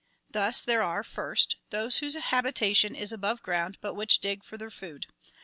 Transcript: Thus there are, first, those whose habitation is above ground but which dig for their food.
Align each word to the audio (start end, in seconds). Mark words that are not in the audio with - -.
Thus 0.31 0.63
there 0.65 0.81
are, 0.81 1.03
first, 1.03 1.57
those 1.69 1.97
whose 1.97 2.15
habitation 2.15 2.95
is 2.95 3.11
above 3.11 3.43
ground 3.43 3.77
but 3.81 3.93
which 3.93 4.17
dig 4.17 4.43
for 4.43 4.57
their 4.57 4.71
food. 4.71 5.05